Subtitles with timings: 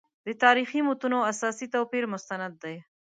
[0.27, 2.75] د تاریخي متونو اساسي توپیر مستند دی.